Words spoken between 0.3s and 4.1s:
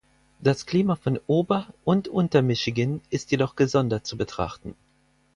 Das Klima von Ober- und Unter-Michigan ist jedoch gesondert